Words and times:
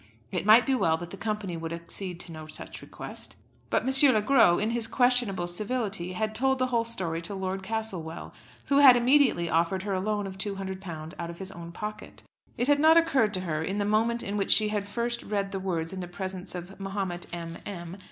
It 0.31 0.47
might 0.47 0.65
be 0.65 0.73
well 0.73 0.97
that 0.97 1.11
the 1.11 1.15
company 1.15 1.55
would 1.55 1.71
accede 1.71 2.19
to 2.21 2.31
no 2.31 2.47
such 2.47 2.81
request; 2.81 3.35
but 3.69 3.83
M. 3.85 4.13
Le 4.15 4.19
Gros, 4.19 4.59
in 4.59 4.71
his 4.71 4.87
questionable 4.87 5.45
civility, 5.45 6.13
had 6.13 6.33
told 6.33 6.57
the 6.57 6.65
whole 6.73 6.83
story 6.83 7.21
to 7.21 7.35
Lord 7.35 7.61
Castlewell, 7.61 8.33
who 8.65 8.79
had 8.79 8.97
immediately 8.97 9.47
offered 9.47 9.83
her 9.83 9.93
a 9.93 9.99
loan 9.99 10.25
of 10.25 10.39
£200 10.39 11.13
out 11.19 11.29
of 11.29 11.37
his 11.37 11.51
own 11.51 11.71
pocket. 11.71 12.23
It 12.57 12.67
had 12.67 12.79
not 12.79 12.97
occurred 12.97 13.31
to 13.35 13.41
her 13.41 13.63
in 13.63 13.77
the 13.77 13.85
moment 13.85 14.23
in 14.23 14.37
which 14.37 14.51
she 14.51 14.69
had 14.69 14.87
first 14.87 15.21
read 15.21 15.51
the 15.51 15.59
words 15.59 15.93
in 15.93 15.99
the 15.99 16.07
presence 16.07 16.55
of 16.55 16.79
Mahomet 16.79 17.27
M. 17.31 17.57
M. 17.67 17.95